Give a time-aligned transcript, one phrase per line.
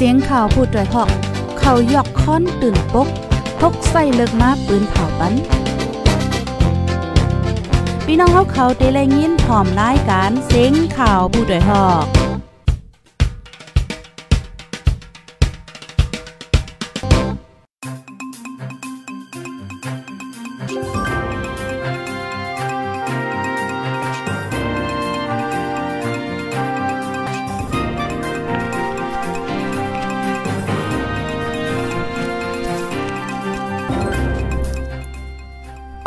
[0.00, 1.10] เสียงข่าวพูดด้วยหอก
[1.58, 3.08] เขายอกค้อนตื่นปก
[3.60, 5.32] พกใส่เลิกมาปืนเผาปัน
[8.04, 12.27] พี่น้องเขาเขาเตะแลยินพร้อมรายการเสียงข่าวผู้ด้วยหอก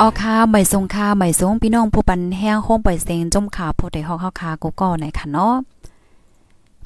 [0.03, 5.55] ออค่ะใหม่ทรงค่ะใหม่ทรงพี่น้องผู้ปันแห้งโฮมปล่อยเสียงจมขาผู้ใดฮอกเฮาคากูก็ไหนค่ะเนาะ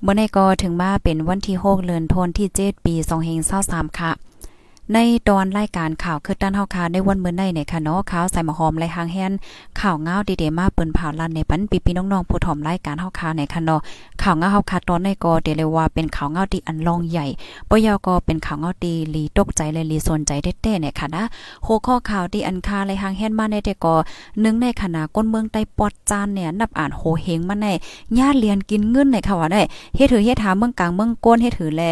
[0.02, 2.94] เมื่อในก็ถึงมาเป็นวันที่6เดือนธันวาคมที่7ปี
[3.46, 4.12] 2523ค่ะ
[4.94, 5.00] ใน
[5.30, 9.34] ตอนรายการข่าวคือด้านเฮาคาในวันมื้อในเนี่ยค่ะเนาะข่าวใส่หมอหอมแลหางแฮน
[9.82, 13.80] ข่าวเงาดีๆมาเปิ้นผ่าลั่นในปันปีๆน้องๆผู้ถอมรายการเฮาคาในค่ะเนาะ
[14.22, 17.26] ข่าวเงาเฮาคาตอนในก็เดเลยว่าเป็นข่าวเงาที่อันลองใหญ่
[17.70, 21.24] บ่ยาวก็เป็นข่าวเงาดีลีตกใจและลีสนใจเด้ๆเนี่ยค่ะนะ
[21.66, 23.96] หัวข้อข่าวที่อันคาแลหางแฮนมาในแต่ก็
[24.44, 27.68] นึงในคณะก้นเมืองใต้ปอดจานเนี่ยนับอ่านโหเฮงมาใน
[28.20, 29.62] ญาติเรียนกินเงินในค่ะว่าได้
[29.96, 31.84] เฮ็ดถือเฮ็ดหาเมืองกลางเมืองก้นเฮ็ดถือแล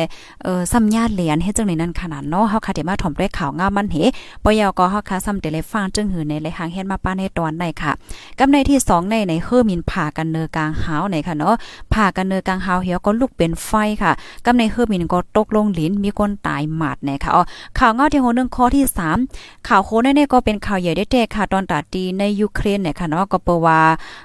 [0.44, 3.98] เอ่อซ้ำญาติเรียนเฮ็ดจังในนั้นขนาดเนาะเฮาคาได้มาถ่อมด้วยข่าวง่ามันเห
[4.44, 7.92] ปยอก็ฮอกคาซ้ำเตเลฟังจึงหือในเลยหางเฮ็ดมาป้าในตอนในค่ะ
[8.40, 11.56] กำในที่2ในในเฮอมินผ่ากันเนอกลางหาวในค่ะเนาะ
[11.94, 13.72] ผ่ากันเนอกลางหาวเหี่ยวก็ลุกเป็นไฟ
[14.04, 14.12] ค่ะ
[14.46, 17.44] กำในเฮอมินก็ตกลงลิ้นมีคนตายหมาดในค่ะอ๋อ
[17.80, 18.86] ข่าวเงาที่โหนึงข้อที่
[19.26, 23.80] 3 ข่าวโคในเนี่ยก็เป็นข่าวใหญ่ได้แท้ค่ะตอนตาดีในยูเครนเนี่ยค่ะเนาะก็เปว่า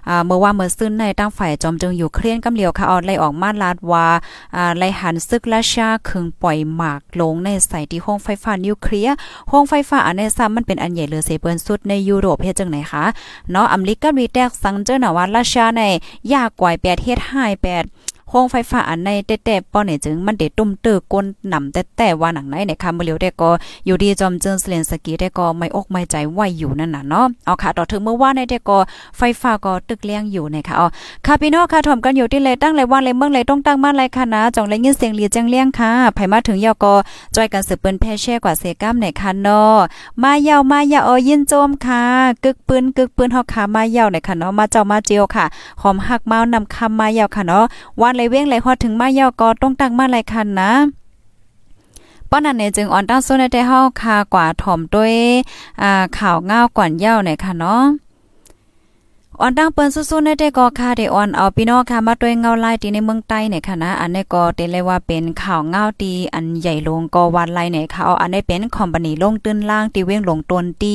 [0.08, 4.06] อ่าเมื่อว่าเมื่อซึนในตั้งฝ่ายจอมจึงยูเครนกำเหลียวค่ะออไล่ออกมาลาดว่า
[4.56, 9.16] อ่าไล่หันซึกราชาคึงปล่อยหมากลงในใส่ที่ห้องไฟฟ้านิวเคลียร์
[9.50, 13.04] ห้องไฟฟ้าอันนี้ซ้ำมันเป็นอันใหญ่เลยเสเปิ้นสุดในยุโรปเฮ็ดจังไหนคะ
[13.50, 15.82] เนาะอเมริกามีแตกสังเจอหนาว่าราชาใน
[16.32, 17.32] ยากกว่า8เฮ็ด5
[17.64, 23.50] 8 โรงไฟฟ้าอันในแต่แต่ป้อเนี่ยจึงมันเด็ดตุ้มเตอก้นนำแต่แต่ว่าหนังไหนเนี่ยค่ะเมื่อเร็วได้ก็
[23.86, 28.78] อยู่ดีจอมเจิงสเลนสกีได้ก็ไม่อกไม่ใจไหวอยู่นั่นน่ะเนาะเอาค่ะต่อถึงเมื่อว่าในได้ก็
[29.16, 30.86] ไฟฟ้าก็ตึกเลี้ยงอยู่นะคะอ๋อ
[31.26, 36.94] ค่ะพี่น้องค่ะถ่อมกันอยู่ที่เลยตั้งเลยว่าเลยเมืองเลยต้องตั้งมาเลยค่ะนะจ่องเลยยินเสียงเรียจังเลี้ยงค่ะไผมาถึงยอก็
[37.34, 39.76] จอยกันสืบปืนแพ่แช่กว่าเซกัมในค่ะเนาะ
[40.22, 42.02] มาเยาวมาเยาวยินโจมค่ะ
[42.44, 45.44] กึกปืนกึกปืนเฮาค่ะมายาวในค่ะเนาะมาเจ้ามาเจียวค่ะ
[45.80, 47.64] หอมหักเมานำคำมายาวค่ะเนาะ
[48.00, 50.72] วันเลยเว้งเลยฮอดถึงมาเยาก็ต้องตั้งมาหลายคันนะ
[52.30, 55.14] ป้อนนั้นเนี่ยจึงออนตั้งโซนได้เฮาคากว่าถ่อมด้วย
[55.82, 57.82] อ่าข่าวง่าวก่อนเย้าเนี่ยค่ะเนาะ
[59.40, 70.94] ออนตั้งเปิ้นสู้ๆในแต่ก็ค่ะได้ออนเอาพี่น้องค่ะมาด้วยเงาไลายที่ในเมืองใต้เนี่ยค่ะนะอันนี้ก็เตเลยว่าเป็นข่าวเงาตีอันใหญ่ลงก็วันไล่เนี่ยค่ะอันนี้เป็นคอมพานีลงตื้นล่างตีเว้งลงตนตี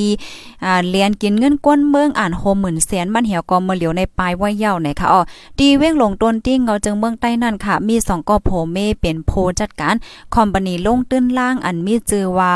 [0.65, 5.21] อ่าเรียนกินเงินก้นเมืองอ่านโฮมหมื่นแสนมันเหี่ยวก็มาเหลียวในปลายว่าเย้าเนี่ยค่ะอ๋อ
[5.59, 9.95] ตีเว้งลงตนตีเงาจึงเมืองใต้นั่นค่ะ มี2ก็โพเมเป็นโพจัดการ
[10.35, 12.55] คอมพานีลงตื้นล่างอันมีชื่อว่า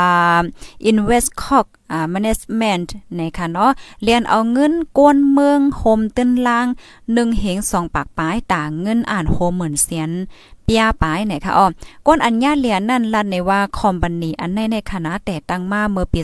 [0.88, 2.88] Invest Cock อ่า management
[3.18, 3.70] นะคะเนาะ
[4.02, 6.66] เรียนเอาเงินกวนเมืองโฮมตึ้นลาง
[7.02, 10.10] 1เหง2ปากปลายต่างเงินอ่านโฮมเหมือนเสียน
[10.68, 11.66] ปียปายเนี่ยค่ะอ๋อ
[12.06, 16.20] ก้นอัญญาเหรียญนั่นลั่นในว่าคอมบันนีอันในในคณะแต่ตั้งมาเมื่อปี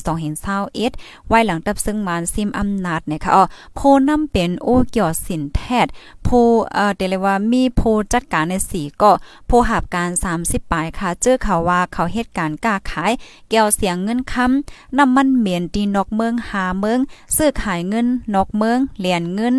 [0.62, 3.44] 2021ไว้หลังตับซึ่งมานซิมอำนาจเนี่ยค่ะอ๋อ
[3.75, 5.87] โพนำเป็นโอเกี่ยวสินแทด
[6.25, 6.28] โพ
[6.75, 7.82] เอ่อเดลว่ามีโพ
[8.12, 9.12] จัดการในสีก็
[9.47, 10.10] โพหับการ
[10.41, 13.12] 30ปลายค่ะ เจอเขาว่าเขาเหตุการณ์กล้าขาย
[13.50, 16.99] แก้วเสียงเงินคำน้ำมันเหมียนตีนอกเมืองหาเมือง
[17.37, 19.55] ซื้อขายเงินนอกเมืองเหรียญเงิน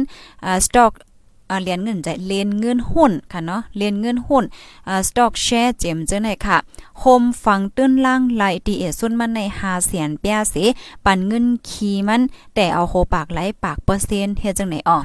[0.46, 0.94] อ่าสต็อก
[1.50, 4.44] อ่าเรียนเงินใจเรียนเงินหุ้นค่ะเนาะเรียนเงินหุ้น
[4.88, 6.58] อ่าสต็อกแชร์เจมเจ้าไหนค่ะ
[7.00, 10.56] โฮมฟังตื้นล่างไหลดีเอสุนมันใน5เสียนเปียเส
[11.06, 12.22] ปันเงินคีมัน
[12.56, 15.00] แต่เอาโฮปากไหลปากเปอร์เซ็นต์เฮ็ดจังไหนอ๋อ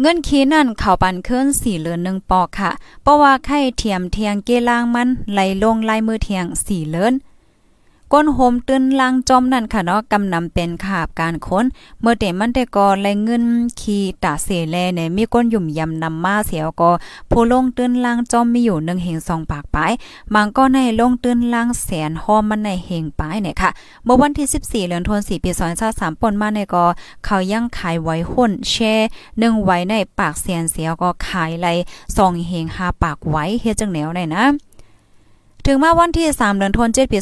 [0.00, 2.70] เงินคีนั่นเข่าปันเคลื่อนสี่เลือนหนึ่งปอกค่ะ
[3.02, 7.14] เพราะว่าไข่เทียมเทียงเกล่างมันไหลลงลายมือเทียงสี่เลือน
[8.12, 11.64] ก้นโฮมตื้นลางจอมนั่นค่ะเนาะกำนำเป็นขาบการค้น
[12.00, 13.44] เมื่อเต็มันแต่ก็แลเงิน
[13.80, 16.90] ขี่ตาเสแลเนี่ยมีก้นหยุ่มยำนำมาเสียวก็
[17.30, 19.92] ผู้ลงตื้นลางจอมมีอยู่1เฮง2ปากปลาย
[20.34, 23.70] มันก็ในลงตื้นลางแสนห้อมมันในเฮงปลายเนี่ยค่ะ
[24.04, 25.50] เมื่อวันที่ 14เดือนธันวาคมปี
[25.86, 26.84] 2023ปนมาในก็
[27.24, 31.66] เขายังขายไว้หุ้นแชร์1ไว้ในปากแสนเสียวก็ขายไหล
[32.06, 34.44] 2เฮง5ปากไว้เฮ็ดจังแนวได้นะ
[35.66, 37.18] ถึงมาวันที่ 3 เดือนธันวาคมปี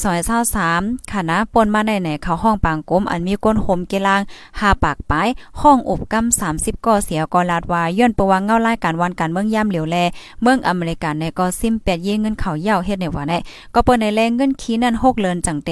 [0.52, 4.20] 2023ค่ะนะปนมาในไหนเขาห้องปางกลมอันมีก้นโหมเกลาง
[4.50, 5.28] 5ปากปลาย
[5.60, 9.96] ห้องอบกำ30ก่อเสียก่อลาดวาย้อนประวังเงาลายการวันการเมืองย่ำเหลียวแล
[10.42, 13.32] เมืองอเมริกันในก็ซิมแปดเย่เงินเขาเย่าเฮ็ดในว่าไหน
[13.74, 15.70] ก็เปิ้นในแรงเงินขี้นั่น6เลินจังเต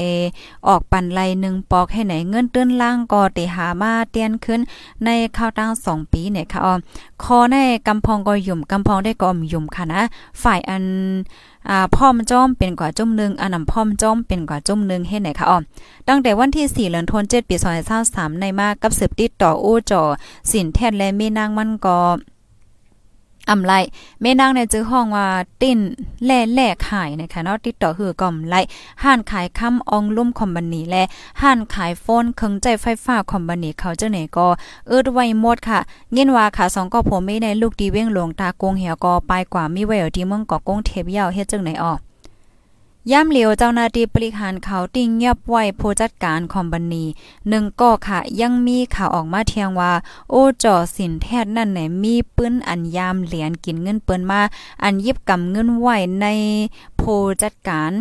[0.66, 4.60] ออกปันไล1ปอกให้ไหนเงินตื้นล่างก็เตหามาเตียนขึ้น
[5.04, 6.74] ในข้าวตั้ง2ปีเนี่ยค่ะอ๋อ
[7.22, 10.00] คอในกำพองก็ยุ่มกำพองได้ก็ยุ่มค่ะนะ
[10.42, 10.84] ฝ่ายอัน
[11.70, 15.58] อ่าพ่อมจ้อมเป็นกว่าจุ่มนึงอันนำพ่อมจ้อมเป็นกว่าจุ่มนึงเฮ็ดไหนคะอ๋อ
[16.08, 17.56] ตั้งแต่วันที่4เดือนธันวาคมปี
[17.98, 20.02] 2023ในมากกับสืบติดต่อโอ้จอ
[20.50, 21.98] สินแทนและมีนางมันก็
[23.50, 23.72] อำไล
[24.20, 25.26] แม่นางในจื้อห้องว่า
[25.62, 25.78] ติ้น
[26.24, 28.54] แล่แล่ขายนะคะเนาะติดต่อหือก่อมไล
[29.04, 31.02] ห้านขายคำอองลุ่มคอมบันีและ
[31.42, 34.46] ห้านขายโฟนเครื่องใจไฟฟ้าคอมบันีเขาเจ้าไหนก็
[34.88, 35.78] เอิดไว้หมดค่ะ
[36.12, 41.98] เงินว่าค่ะสองก็ผมไม่ในลูกดีเว้งหลวงตากงเหี่ยวก็ไปกว่ามีไว้ที่เมืองเกาะกงเทพยาวเฮ็ดจังไหนออก
[43.12, 47.04] ย่ำเหลียวเจ้าหน้าที่บริหารเขาติ่งเงียบไว้ผู้จัดการคอมบันี
[47.48, 49.92] หนึ่งก็ค่ะยังมีข่าวออกมาเทียงว่า
[50.30, 54.40] โอ้จอสินแทดนั่นไหนมีปื้นอันยามเหรียญกินเงินเปิ้นมา
[54.82, 56.26] อันยิบกำเงินไว้ใน
[57.00, 57.92] ผู้จัดการ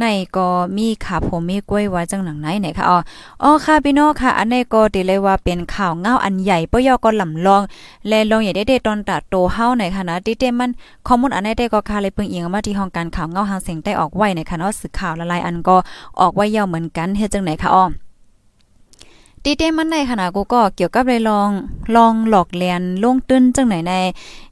[0.00, 0.04] ใน
[0.36, 0.46] ก็
[0.76, 2.98] มีขาผมมีกล้วยว่าจังหนังไหนไหนค่ะอ๋อ
[3.42, 7.62] อ๋อค่ะพี่น้องค่ะ อันนี้ก็ติเลยว่าเป็นข่าวเงาอันใหญ่ปยอก็ลำลอง
[8.08, 10.70] และลองอย่าได้เดตอนตัดโตเฮาในค่ะนะติเตมัน
[11.06, 15.76] ข้อมูลอันนี้ได้ก็ค่ะเลยเพิ่งอิงมาที่ห้องการข่าวเงาหางเสียงได้ออกไว้ในค่ะเนาะสื่อข่าวละลายอันก็
[16.20, 17.84] ออกไว้ยาวเหมือนกันเฮ็ดจังไหนค่ะอ๋อ
[19.46, 21.50] ตีเต้มันในขณะกูก็เกี่ยวกับเลยลอง
[21.96, 23.92] ลองหลอกเลียนลงตื้นจังไหนใน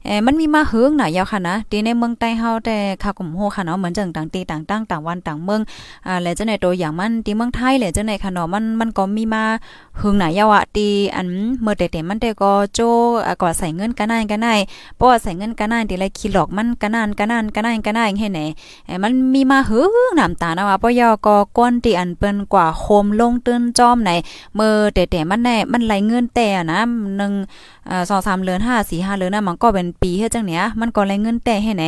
[0.05, 5.61] เอมันมีมาเฮืองหน่ะยาวค่ะนะตีในเมืองใต้เฮาแต่ค่ะกุ่มโฮค่ะเนาะเหมือนจังต่างตีต่างตั้งต่างวันต่างเมือง
[6.07, 9.43] อ่าแล้วจังไหนตัวอย่างมันตีเมืองไทยแหละจังไหนค่ะเนาะมันมันก็มีมา
[9.97, 11.27] เฮืองหน่ะยาวอะตีอัน
[11.61, 12.79] เมื่อแต่ๆมันแต่ก็โจ
[13.41, 14.59] ก็ใส่เงินกันนายกันนาย
[14.95, 18.39] เพราะว่าใส่เงินกันนายตีไรขี้หลอกมันกันนานกันนานกันนายกันนายให้ไหน
[18.85, 24.11] เอมันมีมาเฮืองน้ำตานะว่าปยอก็ก้นตีอันเปิ้นกว่าโคมลงตื้นจอมไหน
[24.55, 26.79] เมื่อแต่แต่มันแน่มันไหลเงินแต่นะ
[27.17, 27.33] หนึ่ง
[28.09, 31.83] สองสามเดือนห้าสี่ห้าเดือนนะมันก็เป็นปีเฮ็ดจังเนี้ยมันก็ไหลเงินแต่ให้ไหน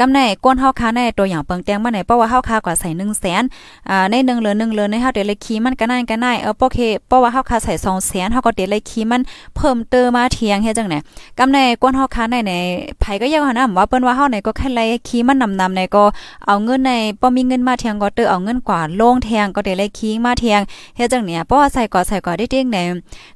[0.00, 3.42] กำในก้นเฮาค้าในตัวอย่างเปิงแตงมาไหนเพราะว่าเฮาค้ากว่าใส่หนึ่งแสน
[3.90, 9.22] อ่าในหนึ่งเดือนหนึ่งเดือนในเฮาเดียวเลคีมันก็น่าก็น่าเออโอเคเพราะว่าเฮาค้าใส่สองแสนเฮาก็เดียวเลคีมัน
[9.56, 10.96] เพิ่มเติมมาเทียงเฮ็ดจังไหน
[11.38, 12.52] กำในก้นเฮาค้าในใน
[13.00, 16.04] ไผก็ยังนะว่าเปิ้นว่าเฮาไหนก็แค่ไล่คีมันนำนำในก็
[16.46, 20.60] เอาเงินในบ่มีเงินมาเทียงก็เตอเอาเงินกว่าลงแทงก็เดลยคีมาเทียง
[20.96, 22.78] เฮ็ดจังเนี้ยเพราะว่าใส่ก่อใส่ก่อได้เด้งใน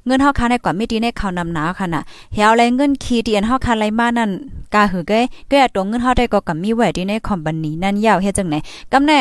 [0.05, 2.01] เงินเฮาคาในกว่าไม่ดีในข่าวนำหนาค่ะน่ะ
[2.33, 4.31] เฮาแลเงินคีดเดียนเฮาคาไรมานั่น
[4.73, 5.19] กาหือเก้
[5.49, 8.55] เก้ตัวเงินเฮาได้ก็กับมีไว้ดีในคอมบันนีนั่นยาวเฮ็ดจังไหน
[8.93, 9.19] กำแน่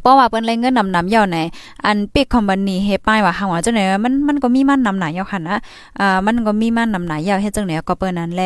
[0.00, 1.38] เพราะว่าเปิ้นไรเงินนำนำยาวไหน
[1.86, 5.56] อันปิกคอมพานีเฮป้ายว่าหาว่าจังไหนมันมันก็มีมันนำหนายาวค่ะนะ
[6.00, 8.42] อ่ามันก็มีมันนำหนายาวเฮ็ดจังไหนก็เปิ้นนั้นแล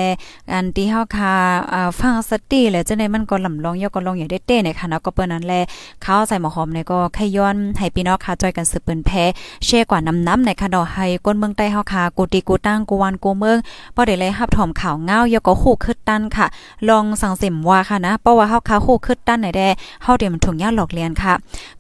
[0.53, 1.33] อันที่เฮาคา
[1.73, 5.55] อ่าฟังสติแหละจังได๋มันก็ลำลองยอก็ลองอย่างได้เต้ในค่ะนะก็เปิ้นนั้นแล
[6.03, 9.25] เข้าใส่หมอหอมเนี่ยก็แค่ย้อนให้พี่น้องค่ะจอยกันสืบเปิ้นแพ้
[9.65, 13.59] แชร์กว่านำน้ำในค่ะดอกให้ก้นเมืองใต้เฮาค่ะกูติกูตั้งกูวันกูเมือง
[13.95, 16.47] บ่ได้เลยรับถอมข่าวเงายอก็ฮู้คึดตันค่ะ
[16.89, 19.63] ลองสังเสมว่าค่ะนะเพราะว่าเฮาคาฮู้คึดตันไหนแด
[20.03, 21.35] เฮาเดี๋ยวมันถุงยาหลอกเลียนค่ะ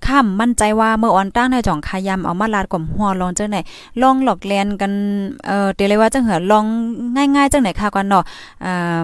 [0.06, 3.58] ข้ามั่นใจว่าเมื่อออนตั้งในจ่องขายำเอามาลาดกลมหัวลองจังไหน
[4.02, 4.92] ลองหลอกแลนกัน
[5.46, 6.64] เอ่อเดี๋ยวเลยว่าจังเหือลอง
[7.16, 8.24] ง่ายๆจังไหนค่ะก่อนเนาะ
[8.64, 8.98] อ่า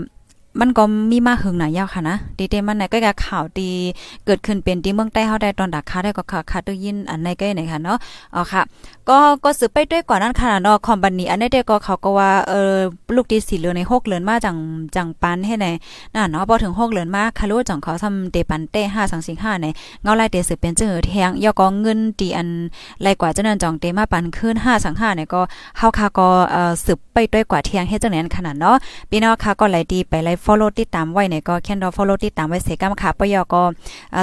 [0.60, 3.72] มันก็มีมาหึงหนายาวค่ะนะดีเตมันไหนก็จะข่าวดี
[4.26, 7.99] เกิดขึ้นเป็นที่เมืองใต้เฮาได้ตอนดักคาได้ก็ค่ะค่ะตึยินอันในใกล้ไหนค่ะเนาะ
[8.34, 8.62] อ๋อค่ะ
[9.08, 12.75] ก็ก็สืบไปด้วยกว่านั้นค่ะเนาะคอมบันนี้อันนี้เด็กก็เขาก็ว่าเออ
[13.16, 14.56] ลูกดีสีเหลือใน6เดือนมาจัง
[14.96, 15.66] จังปันให้ไหน
[16.14, 19.66] น่ะเนาะพอถึง6เดือนมาคารุจังเขาทำเตปันเต้5 2 4 5ใน
[20.02, 22.48] เงาไล่เตสืบเป็นเจอแทงยอก็เงินตีอัน
[23.02, 25.40] ไล่กว่าเจังนั้นจองเตมาปันขึ้น5 2 5เนี่ยก็
[25.78, 28.76] เฮาค่ะก็เอ่อสืบไปด้วยกว่าเทียงเฮ็ดจังนั้นขนาดเนาะ
[29.10, 33.63] พี่น้องค่ะก็ไล่ดีไปไล่ follow ติดตามไว้เนี่ยก็แค่นดอ follow ติดตามไว้เสกำค่ะปยอก็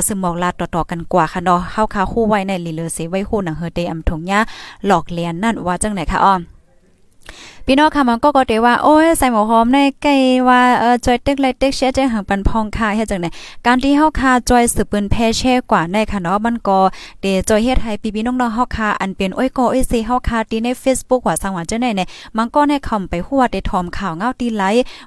[0.07, 4.39] ซึมมอกลาต่อๆกันกว่าค่ะเนาะเฮาค่ะคู่ไว้ในลีเลอเสไว้คู่หนังเฮอเตอำถงยะ
[4.85, 6.35] หลอกเลียนนั่นว่าจังไหนคะอ้อ
[7.71, 10.15] พี่น้องค่ะมันก็ก็เตว่าโอ้ยใส่หมูหอมในไก่
[10.47, 13.29] ว่าเออจอยเต็กเลยเต็กเชียจังหังปันพองค่ะเฮ็ดจังได๋
[13.65, 16.79] การที่เฮาค่ะจอยสืบปืนแพ่แช่กว่าในค่ะเนาะมันก็
[17.21, 22.07] เดจอยเฮ็ดให้พี่ๆน้องๆเฮาค่ะอันเป็นโอ้ยก็โอ้ยสิเฮาค่ะตีใน Facebook ว่าสังว่าจังได๋เนี่ย
[22.37, 24.63] มันก็ในคำไปหัวได้ทอมข่าวเงาตีไล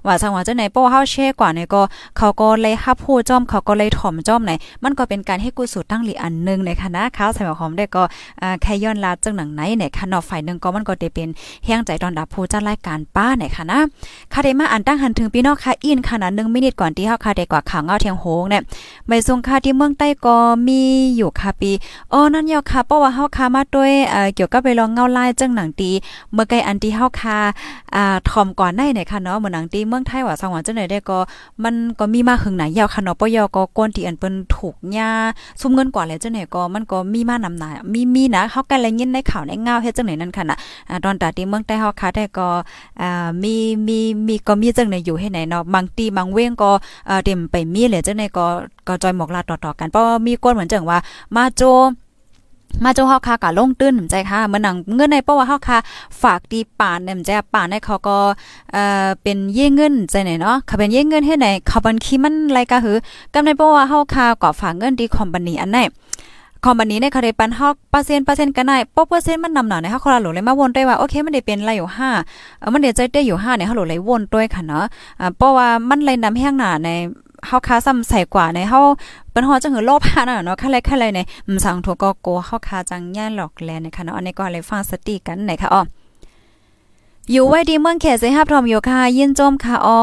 [0.07, 1.83] ว่าสังว่าจังได๋เพราะว่าเฮาแช่กว่าเนี่ยก็
[2.19, 4.52] เขาก็เลยรับผู้จ้อมเขาก็เลยถ่อมจ้อมไหน
[4.83, 8.02] มันก็เป็นการให้กุศลตั้งหลีอันนึงในค่ะนะข้าวใส่หอมได้ก็
[8.42, 11.28] อ่าแค่ย้อนลาจังหนังไหนเนี่ยค่ะเนาะฝ่ายนึงก็มันก็ได้เป็น
[11.64, 13.80] แห้งใจตอนดับผู้จัดรายการป้าไหนค่ะนะ
[14.32, 18.62] ค่ะได้มาอ่านตั้งหันถึงพี่น้องค่ะอินขนาด1มินิทก่อนที่เฮาค่ะได้กว่าข่าวเงาเทียงโหงเนี่ย
[19.09, 20.37] ไม่ทรงค่าที่เมืองใต้ก็
[20.68, 20.80] มี
[21.16, 21.71] อยู่ค่ะปี
[22.12, 25.90] อ๋อนั่นยอค่ะเพราะว่าเฮาค่ะมาด้วยเอ่อเกี่ยวกับไปลองเงาลายจังหนังตี
[26.32, 27.38] เมื่อไกลอันที่เฮาค่ะ
[27.94, 31.18] อ่าถ่อมก่อนได้เนี่ยค่ะเนาะเหมือนหนังตีเมืองไทยว่าสังหวะจังได๋ได้ก็
[31.62, 35.11] มันก็มีมาหึงหนยาวค่ะเนาะปยก็ก้นที่อันเปิ้นถูกหญ้า
[35.61, 40.56] ซุมเงินกว่าแล้วจังได๋ก็มันก็มีมานำหนามีมีนะเฮากันเลยยินในข่าวในเงาเฮ็ดจังได๋นั่นค่ะน่ะ
[41.04, 42.41] ตอนตาที่เมืองใต้เฮาค่ะได้ก็
[43.00, 43.54] อ่ามี
[43.87, 46.70] มีมีก็มีจังในอยู่ให้ไหนเนาะบางตีบางเว้งก็
[47.06, 48.46] เอ่อเต็มไปมีเลยจังในก็
[48.88, 50.99] ก็จอยหมอกลาต่อๆกันเพราะมีก้นเหมือนจังว่า
[51.34, 51.62] มาโจ
[52.84, 55.78] มาเจ้าเฮาค่ะกะลงตื้นใจค่ะเมื่อนังเงินในเพราะว่าเฮาค่ะ
[56.22, 58.16] ฝากดีป่านเนี่ยใจป่านในเขาก็
[58.72, 62.96] เอ่อเป็นเย่เงินใจไหนเนาะเขาเป็นเย่เงินให้ไหนเขาบัญชีมันไรก็คือ
[63.34, 65.78] กำในเพราะว่าเฮาค่ะก็ฝากเงินดีคอมพานีอันไหน
[66.64, 71.88] คอมบันนี้ในคาเดปันฮอกเปอร์เซ็นต์เปอร์เซ็นต์กันได้ปอเปอร์เซ็นต์มันนำหนาในเฮาคอลาหลเลยมาวนได้ว่าโอเคมันได้เป็นไรอยู่
[72.25, 74.85] 5เออมันได้ใจได้อยู่5เนี่ยเฮาหลเลยวนด้วยค่ะเนาะ
[75.21, 76.90] อ่าเพราะว่ามันเลยนำแห้งหนาใน
[77.47, 78.81] เฮาค้าซ้ำใส่กว่าในเฮา
[79.31, 81.21] เปิ้นฮอจังหือโลภาน่ะเนาะค่าไรค่าไรใน
[81.54, 85.83] มสังถูกก็โกเฮาค้าจังย่านหลอกแลนะคะเนาะอันนี้ก็เลยฟังสติกันไหนค่ะอ้อ
[87.31, 90.00] อยู่ไว้ดีเมืองเขตสิฮับทอมอยู่ค่ะยินจมค่ะอ้อ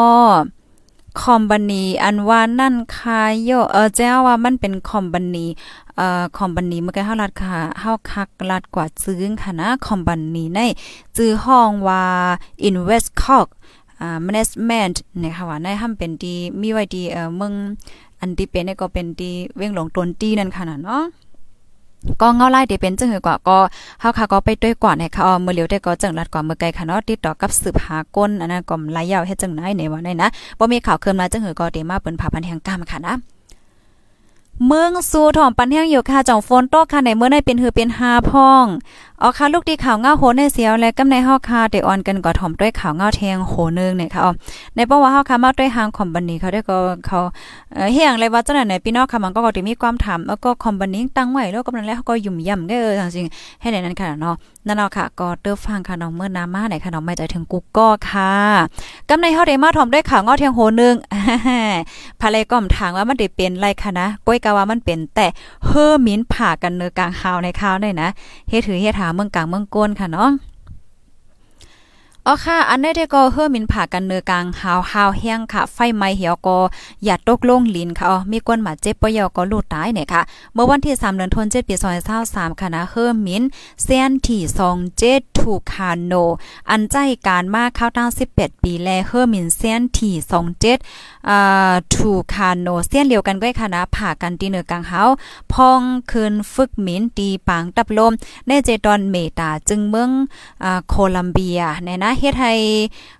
[1.21, 5.45] คอมบานีอันว่านั่นค่ะโยเออเจ้าว่ามันเป็นคอมบานี
[5.95, 10.59] เอ่อคอมบานีเมื่อกี้เฮารัดค่ะเฮาคักรัดกว่าซื้อค่ะนะคอมบานีใน
[11.17, 12.03] จื้อห้องว่า
[12.67, 13.47] Invest Corp
[13.99, 17.53] อ่า management นะคะว่าในห้ามเป็นดีมีไว้ดีเอ่อเมือง
[18.19, 21.03] อันที่เป็นก็เป็นดีเว้งหลงตนตีนั่นค่ะเนาะ
[22.21, 23.57] ก็เงาไล่เดเป็นจังหือกว่าก็
[24.01, 30.27] เฮาค่ะก็ไปด้วยกว่าในี่ยค่ะเมื่อเหลียวได้ก็จังรัดกว่าเมื่อไกลค่ะเนาะติดต่อกับสืบหาก้นอันนั้นก็หลายยาวเฮ็ดจังไหนในว่าได้นะ
[30.59, 33.15] บ่มีข่าวเคิมมาจังหือก็เดมาเปิ้นผ่าพันแห่งกามค่ะนะ
[34.67, 38.65] เมืองสู่ถ่อมปันแห้งอยู่ค่ะจ่องฝนตกค่ะในเมื่อในเป็นหือเป็นหาพ่อง
[39.23, 44.21] ออค่ะลูกดีข่าวเงาโหในเสียวและกำในเฮาค่ะได้ออนกันก็ถ่อมด้วยข่าวเงาแทงโหนึงเนี่ยค่ะ
[44.75, 47.19] ในเพราะว่าเฮาค่ะมาด้วยหางคอมบันนีเขาได้ก็เขา
[47.93, 54.35] เฮียงเลยว่าจังไหนพี่น้องค่ะมันก็ก็มีความถามแล้วก็คอมบันนี้ตั้งไว้แล้วกำลังแล้วเขาก็ยุ่มย่ำเด้อจริงๆให้ในนั้นค่ะเนาะ
[54.67, 58.31] นั่นเนาะค่ะก็เด้อฟังค่ะน้องเมื่อนามาไหนค่ะน้องไม่ใจถึงกูก็ค่ะ
[59.09, 60.95] กำในเฮาได้มาถ่อมด้วยข่าวเงาแทงโหนึง
[62.19, 65.27] ภายเลยก็ถามว่ามันได้เป็นไรค่ะนะก้อยกะว่ามันเป็นแต่
[65.65, 68.07] เฮอมินผ่ากันเนื้อกลางข่าวในข่าวได้นะ
[68.49, 70.29] เฮ็ดถือเฮ็ดหาเมืองกลางเมืองก้นค่ะเนาะ
[72.29, 76.57] อ๋อค่ะ อันนี้ได้ก็เฮือมินผ่ากันเนือกลางหาวหาวแห้งค่ะ ไฟไหม้เหี่ยวก็
[77.05, 80.21] อย่าตกลงลินค่ะ อ๋อ มีกวนมาเจ็บปยอก็ลูดตายเนี่ยค่ะ
[80.53, 81.75] เมื่อวันที่3เดือนธันวาคมปี
[82.17, 83.43] 2023ค่ะนะเฮือมิน
[83.83, 84.41] เซียนที่
[84.89, 86.13] 27ถูกคาโน
[86.69, 86.95] อันใจ
[87.27, 90.13] การมากเข้าตั้ง18 ปีแลเฮือมินเซียนที่
[90.69, 95.03] 27อ่าถูกคาโนเซียนเดียวกันก็ค่ะนะผ่ากันตีเนือกลางเฮา
[95.53, 95.81] พอง
[96.11, 98.13] คืนฝึกมินตีปางตับลม
[98.47, 100.09] ในเจดอนเมตาจึงเมือง
[100.63, 102.53] อ่าโคลัมเบียแน่นะเฮ็ดให้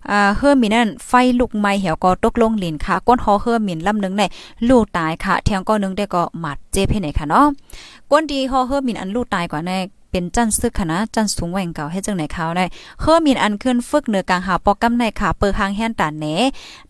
[0.10, 4.24] อ่าเฮือมินนั่นไฟลุกไหม้เหี่ยวก็ตกลงหลินค่ะ ก้นหอเฮือมินลำนึงใน
[4.70, 7.46] ลูกตายค่ะแทงก็นึงได้ก็หมัดเจ็บให้ไหนค่ะเนาะ
[8.12, 9.72] ก้นดีหอเฮือมินอันลูกตายกว่าใน
[10.11, 12.65] เป็นจันซึกค่ะนะจันสูงแหว่งเก่าให้จังไหนเขาได้
[13.01, 16.25] เฮือมินอันขึ้นฝึกเหนือกลางหาปอกำในค่ะเปิดหางแฮนตาแหน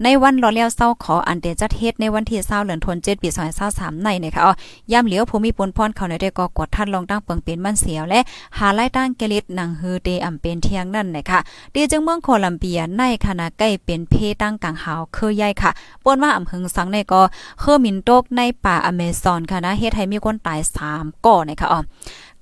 [0.04, 3.30] ในวันรอเลี้ยวเศร้าขออันเดจัดเฮ็ดในวันที่20เดือนธันวาคมปี
[3.66, 4.54] 2023ในนะคะอ๋อ
[4.92, 8.20] ย่ำเหลียวภูมิปนพรเขาในได้ก็กดทัดลงตั้งเปิงเป็นมันเสียวและ
[8.58, 11.40] หาไล่ตั้งเกลิดนังฮือเตอำเป็นเที่ยงนั่นนะคะ
[11.74, 15.72] ดีจึงเมืองโคลัมเบียในคณะใกล้เป็นเพตั้งกลางหาวคือใหญ่ค่ะ
[16.04, 17.22] ปนว่าอำเภอสังในก็
[17.60, 20.60] เฮือมินโตกในป่าอเมซอนค่ะนะเฮ็ดให้มีคนตาย
[20.92, 21.80] 3ก่อนะคะอ๋อ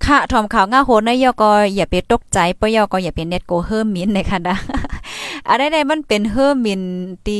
[0.05, 4.55] ค่ะทอมข่าวง่าโหนนายยก็อย่าไปตกใจปยอก็อย่าเป็นเน็ตโกเฮิร์มินนะค่ะนะ
[5.49, 6.81] อะไรใดมันเป็นเฮิร์มิน
[7.25, 7.39] ตี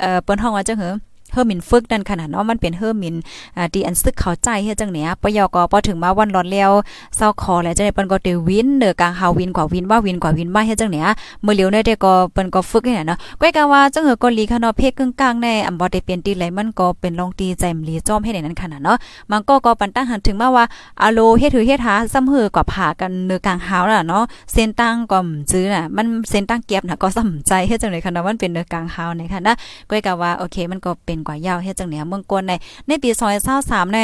[0.00, 0.94] เอ่อเปิ้นห้องว่าจังเหรอ
[1.32, 3.14] เฮอร์มินฝึกนั่นขนาดเนาะมันเป็นเฮอร์มิน
[3.56, 6.70] อ่าที่อันซึกเข้าใจเฮ็ดจังเนี้ยปยก็พอถึงมาวันร้อนแล้ว
[7.16, 11.06] เศร้าคอแล้วจังได๋เปิ้นก็ได้วินเด้อกลางหาวินกว่าวินว่าวินกว่าวินมาเฮ็ดจังเนี้ย
[11.42, 18.96] เมื้อเหลียวได้แต่ก็เปิ้นก็ฝึกให้เนาะก้อยกะว่าจังเฮอก็ลีค่ะเนาะเพกกึ่งกลางแน่อำบ่ได้เป็นตีไหลมันก็เป็นลองตีใจมลีจอมให้ในนั้นขนาดเนาะ
[19.30, 20.64] มันก็ก็ปันตั้งหันถึงมาว่า
[21.02, 25.18] อะโลเฮ็ดถือเฮ็ดหาซ้ำเฮอกว่าผ่ากันเนื้อกลางหาวน่ะเนาะเส้นตั้งก็
[25.52, 29.54] ซื้อน่ะมันเส้นตั้งเก็บน่ะก็สำใจเฮ็ดจังได๋ค่ะเนาะมันเป็นเนื้อกลางหาวในค่ะนะ
[29.90, 32.52] ก้อยกะว่าโอเคมันก็เป็นกว่ายาวเฮ็ดจังเนี่ยเมืองกวนใน
[32.88, 33.10] ในปี
[33.52, 34.00] 2023ใน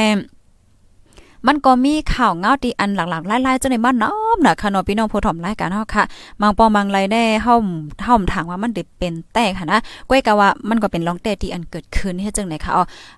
[1.49, 6.05] มันก็มีข่าวเงาตีอันหลักๆไล่ๆจนในบ้านน้อมนะค่ะนาะพี่น้องผู้ถมรายการเฮาค่ะ
[6.41, 7.55] มังปอมังไรได้เฮา
[8.05, 9.79] เฮาถามว่ามันด้เป็นแต่ค่ะนะ
[10.09, 12.73] ก้อยกะว่ามันก็เป็นลองแต่ที่อันเกิดขึ้นเฮ็ดจังได๋ค่ะ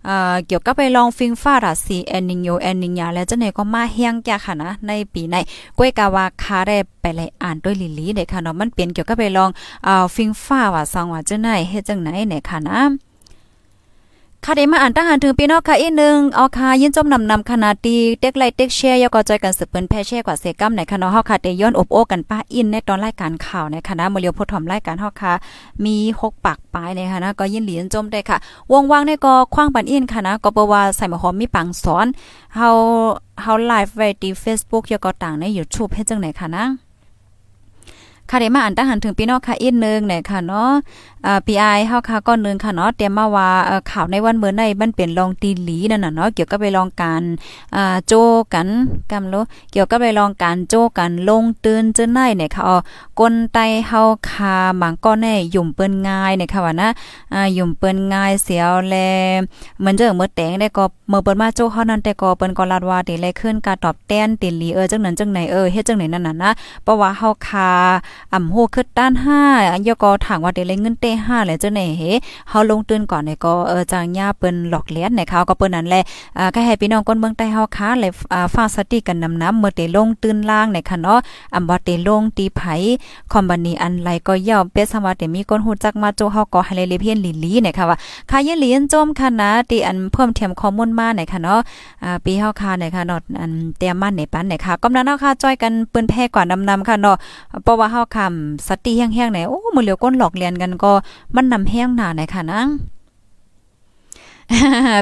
[0.06, 5.36] เอ่อเกี่ยวกับไปลองฟิงฟ้าราศีแอนนิโยแอนนิญาแล้วจังได๋ก็มาเฮียงแก่ค่ะนะในปีใน
[5.78, 9.50] ก้อยกะว่าคาได้ไปไล่อ่านด้วยลิลีเด้ค่ะเนาะมันเป็นเกี่ยวกับไปลอง
[9.84, 13.05] เอ่อฟิงฟ้าว่าซองว่าจังได๋เฮ็ดจังไหนเนี่ยค่ะนะ
[14.48, 25.32] ค่ะเดมาอ่านตั้งหันถึงพี่น้องค่ะอีกนึงเอาค่ะยินจมนำนำขนาดดีเต็กไลเต็กแชร์ยก็จอยกันสืบเปิ้นแพ่แชร์กว่าเซกัมในคณะเฮาค่ะเตย้อนอบโอ้กันป้าอินในตอนรายการข่าวในคณะมเลียวพดถอมรายการเฮาค่ะ
[25.84, 28.36] มี6ปากปลายในคณะก็ยินหลียนจมได้ค่ะ
[28.72, 32.06] วงว่างในก็คว้างปันอินค่ะนะก็บ่ว่าใส่หมอหอมมีปังสอน
[32.56, 32.68] เฮา
[33.42, 36.85] เฮาไลฟ์ไว้ที่ Facebook ยก็ต่างใน YouTube เฮ็ดจังไหนค่ะนะ
[38.30, 40.70] ค่ะได้มาอันตั้งหันถึงพี่น้องค่ะอีกนึงเนี่ยค่ะเนาะ
[41.26, 43.48] อ่า PI เฮาค่ะก็นึงค่ะเนาะเตรียมมาว่า
[43.90, 47.22] ข่าวในวันเมื่อในมันเป็นลองตีหลีนั่นน่ะเนาะเกี่ยวกับไปลองการ
[47.76, 48.12] อ่าโจ
[48.54, 48.68] กัน
[49.10, 49.34] กำโล
[49.72, 52.76] เกี่ยวกับไปลองการโจกันลงตื่นเจอไหนเนี่ยค่ะอ๋อ
[53.18, 56.88] กนไตเฮาคาบางก็แน่ยุ่มเปิ้นง่ายเนี่ยค่ะว่านะ
[57.34, 58.94] อ่ายุ่มเปิ้นง่ายเสียวแล
[59.78, 66.50] เหมือนเจอเมื่อแตงได้ก็เมื่อเปิ้นมาโจเฮานั้นแต่ก็เปิ้นก็ลาดว่าติเลยขึ้นการตอบแทนติลีเออจังนั้นจังไหนเออเฮ็ดจังไหนนั่นน่ะนะ
[66.82, 67.70] เพราะว่าเฮาคา
[68.32, 72.02] อ่ำโหขึ้นด้าน5อันยก็ถางว่าได้เลยเงินเต้5แล้วจังไหนเฮ
[72.48, 76.02] เฮาลงตื่นก่อนเนี่ยก็เออจางย่าเปิ้นหลอกเลียนในเขาก็เปิ้นนั่นแหละ
[76.38, 81.18] อ่าก็ให้พี่น้องคนเมืองใต้เฮาค้าเลยอ่าฟ้าสติกันนำน้ำเมื่อเตลงตื่นล่างในค่ะเนาะ
[81.54, 82.60] อำบ่เตลงตีไผ
[83.32, 87.96] คอมบันนีอันไรก็ย่อมเป็ดสมาเตมีคนฮู้จักมาโจเฮาก็ให้เลยเพียนลีลีเนี่ยค่ะว่า
[88.30, 91.58] ค่าเลีนจมค่ะนะที่อันเพิ่มเติมข้อมูลมาเนี่ยค่ะเนาะ
[92.04, 97.16] อ่าปีเฮาค่ะเนี่ยค่ะเนาะอันเตรียมมาในปันเนี่ยค่ะกำนันเฮาค่ะจ้อยกันปืนแพ้กว่านำๆค่ะเนาะ
[97.62, 100.92] เพราะว่าเฮาคำสติแห้งๆไหนโอ้มือเหลียวก้นหลอกเรียนกันก็
[101.36, 102.62] มันนำแห้งหนาไหนค่ะนะ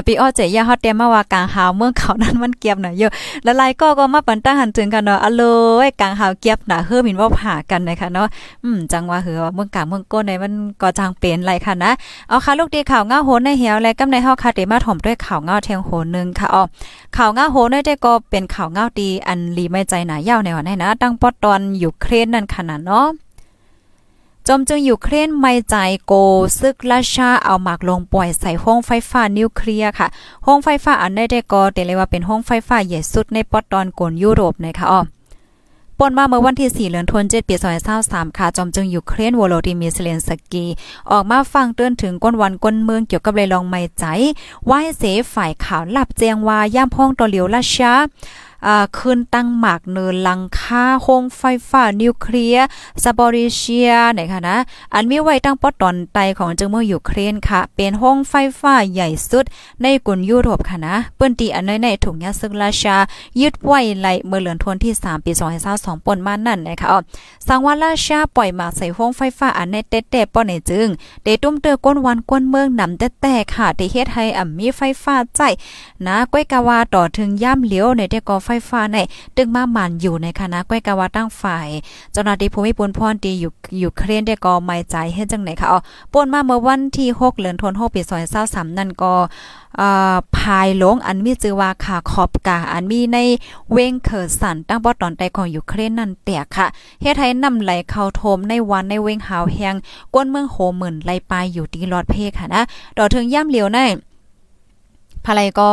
[0.05, 3.11] ปีอ้อเจยาฮอดเตมมาว่ากลางหาวเมืองเขานั้นมันเกียบหน่อยเยอะ
[3.45, 5.43] ละลายก็ก็มาปันตั้งหันถึงกันเนาะอโล
[5.85, 8.27] ยกลางหาวเกียบหนาเฮือมินว่าผ่ากันนะคะเนาะ
[8.63, 11.91] อืมจังว่าเหือเมืองกลางเมืองก้นในมันก็จางเป็นไรค่ะนะ
[12.29, 16.63] เอาค่ะลูกดีข่าวเงาโหนในเหี่ยวและกำในเฮาค่ะเตมาถ่อมด้วยข่าวเงาแทงโหนึงค่ะอ๋อ
[17.17, 23.07] ข่าวเงาโหนได้ก็เป็นข่าวเงาดีอันลีไม่ใจหนายาวในวันนี้นะตั้งปอดตอนอยู่เครนนั่นขนาดเนาะ
[24.49, 25.75] จมจึงอยู่เครนไม่ใจ
[26.07, 26.13] โก
[26.59, 30.07] ซึกราชาเอาหมากลงปล่อยใส่ห้องไฟฟ้านิวเคลียร์ค่ะ
[30.45, 35.01] ห้องไฟฟ้าอันได้ได้ก็เตเลยว่าเป็นห้องไฟฟ้าใหญ่สุดในปอดตอนกลยุโรปนะคะอ้อ
[35.99, 37.55] ปนมาเมื่อวันที่ 4เดือนธันวาคมปี
[37.97, 40.65] 2023ค่ะ จอมจึงยูเครนวโลดิมีเซเลนสกี
[41.11, 44.03] ออกมาฟังเตือนถึงก้นวันก้นเมืองเกี่ยวกับเลยลองไม่ใจ
[44.69, 47.93] ว่าให้เสฝ่ายข่าวหลับแจ้งว่าย่ามพ้องตอเหลียวราชา
[48.97, 52.65] ขึ้นตั้งหมากเนินลังค่าโฮงไฟฟ้านิวเคลียร์
[53.03, 54.57] ซาบอริเชียนะคะนะ
[54.93, 59.45] อันมีไว้ตั้งปอตอนไตของจังเมืองยูเครนค่ะ เป็นห้องไฟฟ้าใหญ่สุด
[59.83, 62.95] ในกลุ่มยุโรปค่ะนะเปิ้นตีอันในถุงยาซึกราชา
[63.41, 65.31] ยึดไว้ไหลเมื่อเลือนทวนที่ 3 ปี
[65.69, 66.99] 2022ปนมานั่นนะคะอ๋อ
[67.47, 70.87] สังวาราชาปล่อยมาใส่ห้องไฟฟ้าอันในเต๊ะๆป้อในจึง
[71.23, 75.39] เดตุ้มเตอก้นวันก้นเมืองนำแต่แต่ค่ะที่เฮ็ดให้อ่ำมีไฟฟ้าใจ
[76.05, 78.97] นะก้อยกาวาต่อถึงย่ามเหลียวในเตกอไฟฟ้าใน
[79.37, 81.67] ตึงมาหมันอยู่ในคณะก้อยกาวาตั้งฝ่าย
[82.13, 85.79] เจ้าหน้าที่ภูมิพลพรดีอยู่อยู่เครียนได้ก็ไม่ใจเฮ็ดจังไหนค่ะอ๋อ
[86.13, 88.01] ป่นมาเมื่อวันที่6เดือนธันวาคมปี
[88.39, 89.13] 2023นั่นก็
[89.81, 93.17] อ่าภายหลงอันมีชื่อว่าค่ะขอบกาอันมีใน
[93.71, 96.67] เวงเคิร์สันตั้งปอตอนใตของยูเครนนั่นแตกค่ะ
[97.01, 99.75] เฮ็ดให้นำไหลเข้าโทมในวันในเวงหาวแฮง
[100.13, 102.63] ก้นเมืองโหหมื่นไหลปลายอยู่ที่ลอดเพค่ะนะ
[102.97, 103.79] ดอถึงย่ำเหลียวใน
[105.25, 105.69] ภายก็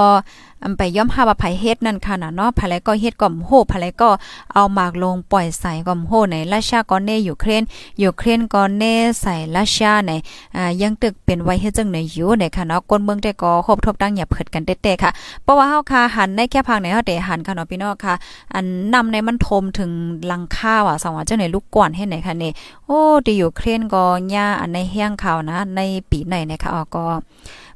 [0.65, 4.11] อำไปย่อมหาว่าไผเฮ็ดนั่นค่ะนะเนาะภายก็เฮ็ดก่อมโหภายก็
[4.53, 7.63] เอาหมากลงปล่อยใส่ก่อมโหในราชาก็เนยูเครน
[8.03, 8.85] ยูเครนก็เน
[9.21, 10.13] ใส่ราชาใน
[10.57, 15.11] อ่ายังตึกเป็นไว้เฮ็ดจังในอยู่ในค่ะเนาะคนเมืองแต่ก็ครบทบตั้งอย่าเผิดกันเต้ๆค่ะ
[15.43, 18.15] เพราะว่าเฮาค่ะหันในแค่พังในเฮาได้หันค่ะเนาะพี่น้องค่ะ
[18.55, 19.91] อันนำในมันทมถึง
[20.31, 22.53] ลังค่าว่ะสว่าเจ้าในลูกก่อนให้ไหนค่ะนี่
[22.87, 27.05] โอ้ดีอยู่เครนก็ย่าอันในเฮียงข่าวนะในปีไหนนะคะอ๋อก็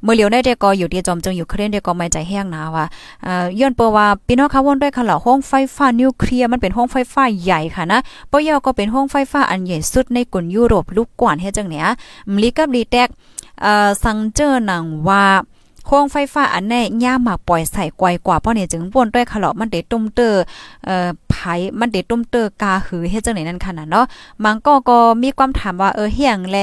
[0.07, 2.85] เมื่อเหลียวได้เดก็อยู่ที่จอมจึงอยู่เครนเดก็ไม่ใจแห้งนะว่า
[3.27, 7.99] อ่าย้อนเปว่าพี่น้องค่ะวนด้วยค่ะเหล่าห้องไฟฟ้านิวเคลียร์มันเป็นห้องไฟฟ้าใหญ่ค่ะนะ
[8.31, 11.87] ปยอก็เป็นห้องไฟฟ้าอันใหญ่สุดในกลุ่มยุโรปลูกกว่านเฮ็ดจังเนี้ย
[12.33, 13.09] มลีกับลีแตก
[13.63, 15.25] เอ่อสังเจอหนังว่า
[15.87, 20.29] โครงไฟฟ้าอันแน่ย่าหมากปล่อยใส่กวยกว่าเพราะเนี่ยจึงป่นด้วยขะเลาะมันเดตุ้มเตอ
[20.87, 21.09] เอ่อ
[21.81, 24.07] มันเดตุ้มเตอกาหือเฮ็ดจังไหนนั่นค่ะนะเนาะ
[24.45, 26.59] มังก็ก็มีความถามว่าเออเฮียงแล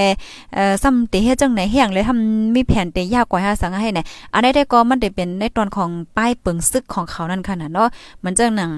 [0.54, 4.00] เอ่อซ้ำเตเฮ็ดจังไหนเฮียงเลยทำมีแผนเตยากกว่าหาสังให้ไหน
[4.34, 7.88] อันใดได้ก็มันได้เป็นในตอนของป้ายเปิงซึกของเขานั่นค่ะนะเนาะ
[8.24, 8.72] มันจังหนัง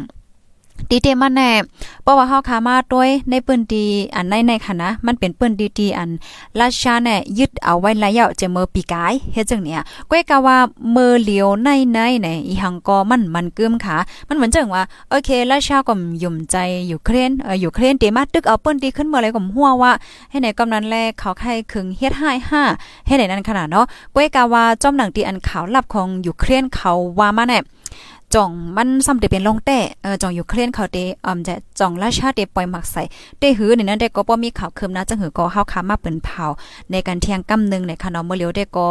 [0.90, 1.52] ดีเตมันแน่
[2.04, 6.10] เพราะว่าเฮาคามาด้วยในปืนดีอันในในค่ะนะ มันเป็นปืนดีดีอัน
[6.60, 10.58] ราชาแน่ยึดเอาไว้ระยะจะเมอปีกายเฮ็ดจังเนี่ยก้อยกะว่า
[10.92, 15.94] เมอเหลียวในในในอีหังก็มันมันกึมค่ะ มันเหมือนจังว่าโอเคราชาก็
[16.24, 16.56] ยุ่มใจ
[16.88, 19.92] อยู่เครนเอออยู่เครนเตมาตึกเอาปืนดีขึ้นเมื่อไรก็หัวว่า
[20.30, 22.64] ให้ไหนกำนันแลเขาใครขึงเฮ็ดให้ห้า
[23.08, 27.60] ให้ไหนนั้นขนาดเนาะก้อยกะว่าจอมหนังตีอันขาวลับของอยู่เครนเขาว่ามาแน่
[28.36, 33.04] จ่องมันซ้ำเตเป็นลงแต่เออจ่องอยู่เครนเขาเตอ่อมจะจ่องราชาเตปล่อยหมักใส่
[33.40, 36.46] เตหือในนั้นได้ก็บ่มีข่าวคืมนะจังหือก็เฮาค้ามาเปิ้นเผา
[36.92, 38.88] ในการเที่ยงกำนึงในค่ะเนาะเมื่อเลียวได้ก็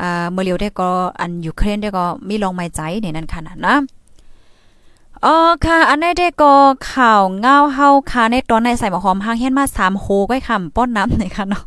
[0.00, 3.76] อ่าเมื่อเลียวได้ก็อันอยู่เครนได้ก็มีลงไม้ใจในนั้นค่ะนะ
[5.24, 6.52] อ๋อค่ะ อันนี้ได้ก็
[6.92, 11.62] ข่าวเงาเฮาค่ะในตอนในใส่หมอหอมห้างเฮียนมา3โฮก้อยคำป้อนน้ำในค่ะเนาะ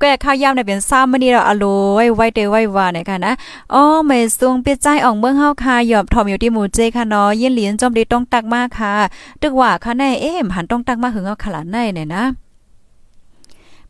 [0.00, 1.64] ก็อยากข้าวยามในเป็นซ้ำมื้อนี้เราอโล
[1.94, 3.32] ไว้ไว้เตไว้ว่าเนี่ยค่ะนะ
[3.74, 8.94] อ๋อไม่สูงเปียใจออกเมืองเฮาค่ะหยอบถอมอยู่ที่หมู่เจค่ะเนาะยินเหรียญจอมดีต้องตักมากค่ะ
[9.40, 12.24] ตึกว่าค่ะแน่เอ๊ะหันต้องตักมาหึงเอาขลาดในเนี่ยนะ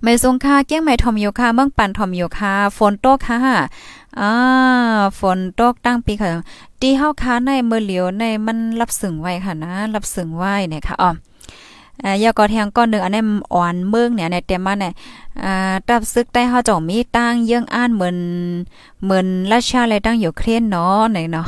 [0.03, 3.39] ไม่ทรงค่าเกี้ยงไม่ทอมโยค่ะเมืองปันทอมโยค่ะฝนตกค่ะ
[4.21, 4.31] อ่า
[5.21, 6.29] ฝนตกตั้งปีค่ะ
[6.81, 11.09] ตีเฮาค้าในเมื่อเหลียวในมันรับสึงไว้ค่ะนะ รับสึงไว้เนี่ยค่ะอ๋
[12.21, 13.23] อยากอแทงก้อนหนึ่งอันนี้
[13.55, 14.93] อ่อนเมืองเนี่ยในเต็มมาเนี่ย
[15.45, 18.17] อ่าตับซึกได้เฮาจ่องมีตั้งเยื่องอ่านเหมือน
[19.05, 21.47] เหมือนราชาอะไรตั้งอยู่เครนเนาะไหนเนาะ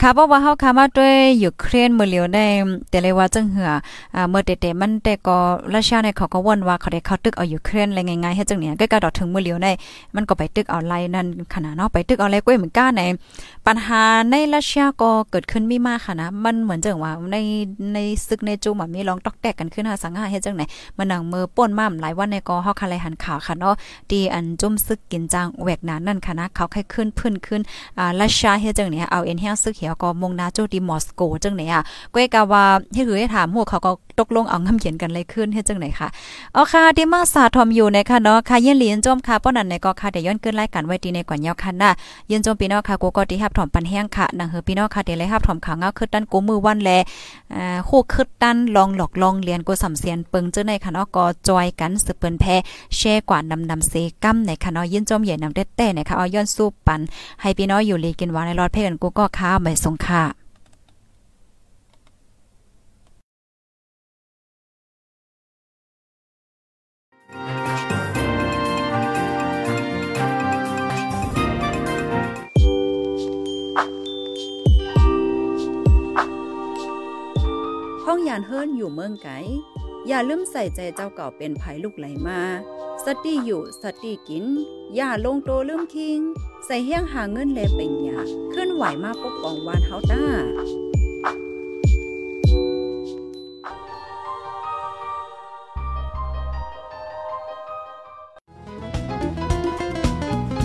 [0.00, 2.46] ค่ะเพราะว่าเฮาคามาด้วยอยู่เครนเมื่อเหลียวได้
[2.90, 3.70] แต่เลยว่าจังเหือ
[4.14, 5.36] อ่าเมื่อเตๆมันแต่ก็
[5.74, 9.72] ราชาเนี่ยเขาก็ว่นว่าเขาได้เข้าตึกเอาอยู่เครนอะไรง่ายๆเฮ็ดจังเนี่ยก็กระดอถึงเมื่อเหลียวได้
[10.14, 13.02] มันก็ไปตึกเอาไล่นั่นขนาดเนาะไปตึกเอาไล่ก้อยเหมือนกันใน
[13.66, 17.36] ปัญหาในราชาก็เกิดขึ้นมีมากค่ะนะมันเหมือนจังว่าใน
[17.94, 20.62] ในซึกในจูมันมีร้องตอกแตกกันขึ้นหาสังหาเฮ็ดจังไหน
[20.96, 23.74] มันหนังมือป่นมาหลายวันในก็เฮาคาไลหันข่าวค่ะเนาะ
[24.12, 27.60] ดีอันจุ่มซึกกินจางแหวกนานนั่นค่ะนะเขาค่อยขึ้นพื้นขึ้น
[27.98, 31.80] อ่าราชาเฮจังเนี่ยเอาเอ็นเฮียซึกเหี่ยวก็มงนาโจดีมอสโกจังเนี่ย
[32.14, 36.08] ก้อยกะว่าเฮ็ดคือให้ถามหัวเขาก็ ตกลงเอางำเขียนกันเลยขึ้นเฮ็ดจังไหนค่ะ
[36.54, 41.90] เอาค่ะที่มาสาทอมอยู่ในค่ะเนาะค่ะเย็นเหรียญจมค่ะป้อนั้นในก็ค่ะเดี๋ยวย้อนขึ้นรายการไว้ดีในก่อนยาวคันนะ
[42.28, 46.90] เย็นจมพี่น้องค่ะกูก็ที่ฮับถอมปันแห้งค่ะนังเฮอพี่น้องค่ะเดี๋ยวเลยฮับถอมขาเงาคือตั้นกูมือวันแล
[47.54, 52.56] อ่าคู่คือตั้นลองหลอกลองเรียนกูสำเสียนเปิงเจ้าในค่ะเนาะก็จอยกันสืบเปิ้นแพ้
[52.96, 57.00] แช่กว่านำนำเซกัมในค่ะเนาะเยินจมใหญ่นำเด็ดแต่นะคะเอาย้อนสู้ปัน
[57.40, 60.39] ให้พี่น้องอยู่ลีกินหวานในรอดเพ่กันกูก็ค้าไม่สงค่า
[78.12, 79.28] ห้องยานเฮิรนอยู่เมืองไก
[80.08, 82.40] อย่าลืมใส่ใจเจ้าเก่าเป็นภัยลูกไหลมา
[83.04, 84.44] สติอยู่สติกิน
[84.94, 86.20] อย่าลงโตลืมคิง
[86.66, 88.18] ใส่เฮี้ยงหาเงินแลเป็นยา
[88.54, 90.24] ขึ้นไหวมาปกป้องวานเฮาต้า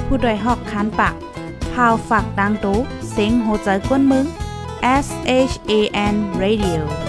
[0.06, 1.16] ผู้ดยหอกคันปาก
[1.74, 2.78] พาวฝากดังตู้
[3.12, 4.26] เซ็งโหใจกวนมึง
[5.06, 5.08] S
[5.50, 5.72] H A
[6.14, 7.05] N Radio